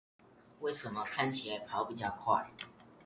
[0.61, 2.49] 為什麼看起來跑比較快